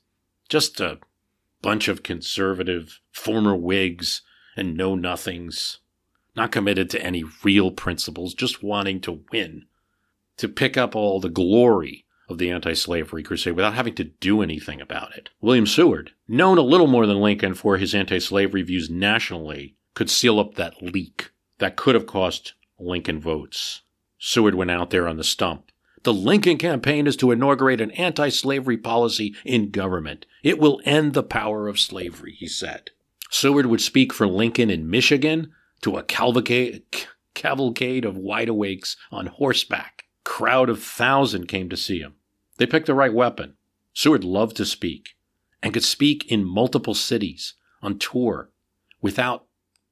[0.48, 0.98] just a
[1.62, 4.22] bunch of conservative former Whigs
[4.56, 5.80] and know nothings
[6.36, 9.66] not committed to any real principles, just wanting to win,
[10.36, 14.42] to pick up all the glory of the anti slavery crusade without having to do
[14.42, 15.30] anything about it.
[15.40, 20.10] William Seward, known a little more than Lincoln for his anti slavery views nationally, could
[20.10, 23.82] seal up that leak that could have cost Lincoln votes.
[24.18, 25.70] Seward went out there on the stump.
[26.02, 30.26] The Lincoln campaign is to inaugurate an anti slavery policy in government.
[30.42, 32.90] It will end the power of slavery, he said.
[33.30, 35.52] Seward would speak for Lincoln in Michigan,
[35.84, 36.82] to a cavalcade,
[37.34, 40.06] cavalcade of wide awakes on horseback.
[40.24, 42.14] Crowd of thousand came to see him.
[42.56, 43.58] They picked the right weapon.
[43.92, 45.10] Seward loved to speak
[45.62, 48.48] and could speak in multiple cities on tour
[49.02, 49.44] without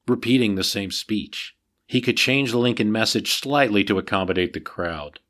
[0.08, 1.54] repeating the same speech.
[1.86, 5.20] He could change the Lincoln message slightly to accommodate the crowd.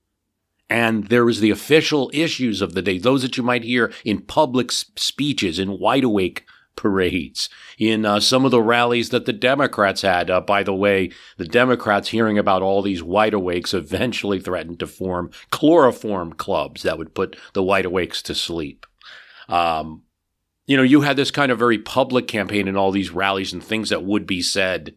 [0.70, 4.22] And there was the official issues of the day, those that you might hear in
[4.22, 6.46] public speeches, in wide awake
[6.76, 7.48] parades,
[7.78, 10.30] in uh, some of the rallies that the Democrats had.
[10.30, 14.86] Uh, by the way, the Democrats, hearing about all these wide awakes, eventually threatened to
[14.86, 18.86] form chloroform clubs that would put the wide awakes to sleep.
[19.48, 20.02] Um,
[20.66, 23.62] you know, you had this kind of very public campaign in all these rallies and
[23.62, 24.94] things that would be said.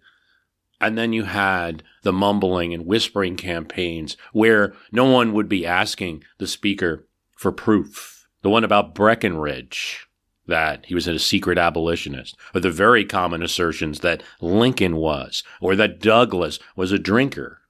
[0.80, 6.24] And then you had the mumbling and whispering campaigns where no one would be asking
[6.38, 8.28] the speaker for proof.
[8.42, 10.08] The one about Breckinridge,
[10.48, 15.76] that he was a secret abolitionist, or the very common assertions that Lincoln was, or
[15.76, 17.62] that Douglas was a drinker,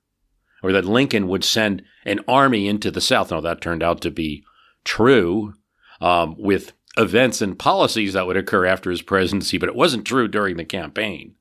[0.62, 3.32] or that Lincoln would send an army into the South.
[3.32, 4.44] Now, that turned out to be
[4.84, 5.54] true
[6.02, 10.28] um, with events and policies that would occur after his presidency, but it wasn't true
[10.28, 11.36] during the campaign.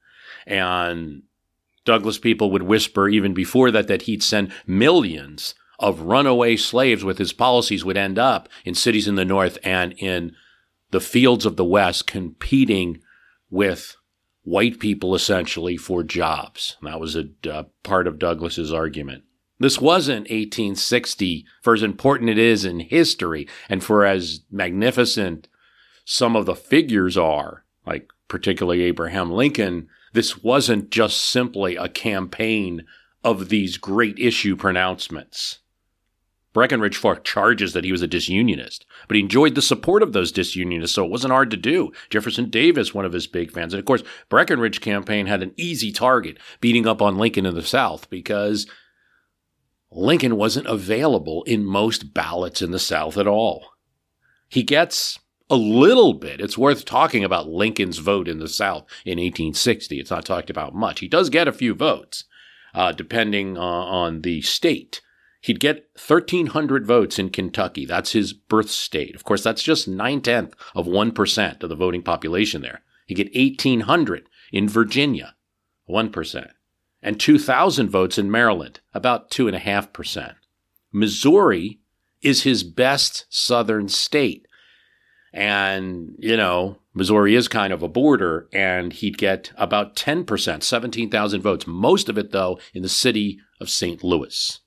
[0.46, 1.22] And
[1.84, 7.18] Douglas people would whisper even before that that he'd send millions of runaway slaves with
[7.18, 10.34] his policies would end up in cities in the North and in
[10.94, 13.00] the fields of the West competing
[13.50, 13.96] with
[14.44, 16.76] white people essentially for jobs.
[16.82, 19.24] That was a uh, part of Douglas's argument.
[19.58, 25.48] This wasn't 1860 for as important it is in history and for as magnificent
[26.04, 29.88] some of the figures are, like particularly Abraham Lincoln.
[30.12, 32.84] This wasn't just simply a campaign
[33.24, 35.58] of these great issue pronouncements.
[36.52, 40.32] Breckinridge fought charges that he was a disunionist, but he enjoyed the support of those
[40.32, 41.92] disunionists, so it wasn't hard to do.
[42.10, 43.72] Jefferson Davis, one of his big fans.
[43.72, 47.62] And of course, Breckinridge campaign had an easy target, beating up on Lincoln in the
[47.62, 48.66] South, because
[49.90, 53.70] Lincoln wasn't available in most ballots in the South at all.
[54.48, 55.18] He gets
[55.50, 56.40] a little bit.
[56.40, 60.00] It's worth talking about Lincoln's vote in the South in 1860.
[60.00, 61.00] It's not talked about much.
[61.00, 62.24] He does get a few votes,
[62.74, 65.00] uh, depending uh, on the state.
[65.44, 67.84] He'd get 1,300 votes in Kentucky.
[67.84, 69.14] That's his birth state.
[69.14, 72.80] Of course, that's just nine tenths of 1% of the voting population there.
[73.04, 75.34] He'd get 1,800 in Virginia,
[75.86, 76.50] 1%,
[77.02, 80.34] and 2,000 votes in Maryland, about 2.5%.
[80.90, 81.78] Missouri
[82.22, 84.46] is his best southern state.
[85.30, 91.42] And, you know, Missouri is kind of a border, and he'd get about 10%, 17,000
[91.42, 91.66] votes.
[91.66, 94.02] Most of it, though, in the city of St.
[94.02, 94.60] Louis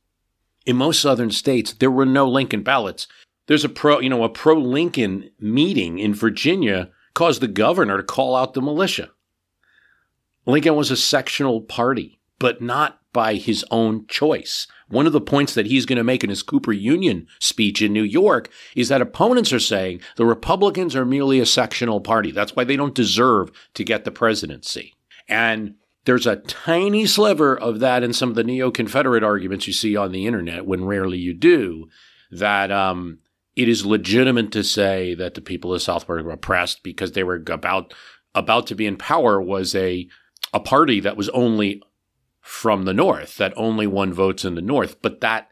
[0.68, 3.08] in most southern states, there were no Lincoln ballots.
[3.48, 8.04] There's a pro, you know, a pro Lincoln meeting in Virginia caused the governor to
[8.04, 9.10] call out the militia.
[10.46, 14.68] Lincoln was a sectional party, but not by his own choice.
[14.90, 17.94] One of the points that he's going to make in his Cooper Union speech in
[17.94, 22.32] New York is that opponents are saying the Republicans are merely a sectional party.
[22.32, 24.94] That's why they don't deserve to get the presidency.
[25.30, 25.76] And
[26.08, 29.98] there's a tiny sliver of that in some of the neo Confederate arguments you see
[29.98, 31.90] on the internet, when rarely you do,
[32.32, 33.20] that um,
[33.58, 37.44] it is legitimate to say that the people of South were oppressed because they were
[37.48, 37.94] about
[38.34, 40.08] about to be in power was a
[40.54, 41.84] a party that was only
[42.40, 45.50] from the North, that only won votes in the North, but that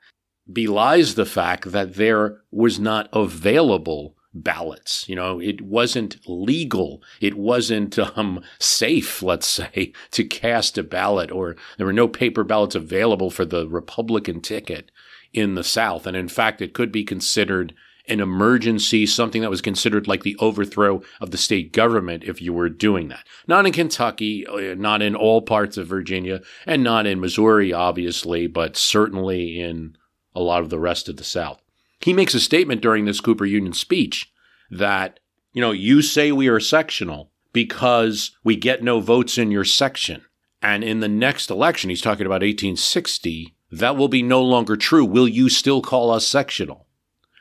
[0.51, 5.08] belies the fact that there was not available ballots.
[5.08, 7.02] You know, it wasn't legal.
[7.22, 12.44] It wasn't um, safe, let's say, to cast a ballot, or there were no paper
[12.44, 14.92] ballots available for the Republican ticket
[15.34, 16.06] in the South.
[16.06, 17.74] And in fact, it could be considered
[18.08, 22.54] an emergency, something that was considered like the overthrow of the state government if you
[22.54, 23.26] were doing that.
[23.48, 28.46] Not in Kentucky, uh, not in all parts of Virginia, and not in Missouri, obviously,
[28.46, 29.98] but certainly in
[30.36, 31.62] a lot of the rest of the South.
[32.06, 34.32] He makes a statement during this Cooper Union speech
[34.70, 35.20] that,
[35.53, 40.24] you know, you say we are sectional because we get no votes in your section.
[40.62, 45.03] And in the next election, he's talking about 1860, that will be no longer true.
[45.03, 46.86] Will you still call us sectional?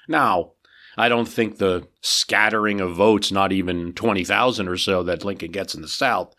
[0.09, 0.53] Now,
[0.97, 5.75] I don't think the scattering of votes, not even 20,000 or so that Lincoln gets
[5.75, 6.35] in the South,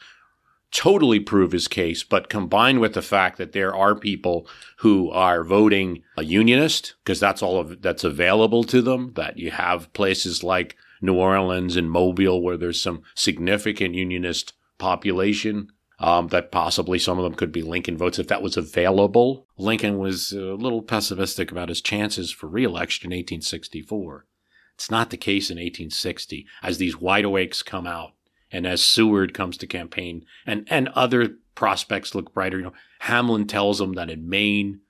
[0.76, 4.46] totally prove his case, but combined with the fact that there are people
[4.80, 9.52] who are voting a unionist because that's all of that's available to them, that you
[9.52, 15.70] have places like New Orleans and Mobile where there's some significant unionist population.
[15.98, 19.48] Um, that possibly some of them could be Lincoln votes if that was available.
[19.58, 24.26] Lincoln was a little pessimistic about his chances for reelection in 1864.
[24.74, 28.15] It's not the case in 1860 as these wide awakes come out
[28.56, 32.58] and as Seward comes to campaign and, and other prospects look brighter.
[32.58, 34.82] You know, Hamlin tells him that in Maine,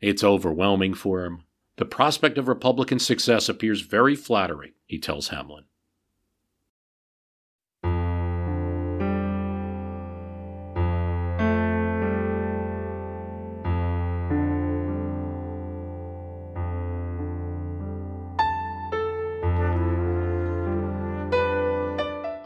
[0.00, 1.44] it's overwhelming for him.
[1.76, 5.64] The prospect of Republican success appears very flattering, he tells Hamlin.